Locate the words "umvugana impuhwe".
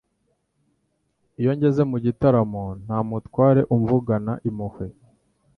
3.75-4.85